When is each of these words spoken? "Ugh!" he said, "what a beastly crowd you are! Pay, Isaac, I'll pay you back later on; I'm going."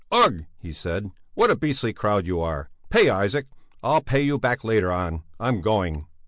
"Ugh!" 0.11 0.45
he 0.57 0.71
said, 0.71 1.11
"what 1.35 1.51
a 1.51 1.55
beastly 1.55 1.93
crowd 1.93 2.25
you 2.25 2.41
are! 2.41 2.71
Pay, 2.89 3.07
Isaac, 3.11 3.45
I'll 3.83 4.01
pay 4.01 4.23
you 4.23 4.39
back 4.39 4.63
later 4.63 4.91
on; 4.91 5.21
I'm 5.39 5.61
going." 5.61 6.07